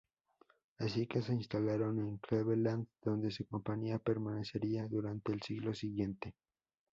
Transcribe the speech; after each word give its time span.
Así 0.79 1.05
que 1.05 1.21
se 1.21 1.31
instalaron 1.31 1.99
en 1.99 2.17
Cleveland, 2.17 2.87
donde 3.03 3.29
su 3.29 3.45
compañía 3.45 3.99
permanecería 3.99 4.87
durante 4.87 5.31
el 5.31 5.43
siglo 5.43 5.75
siguiente. 5.75 6.33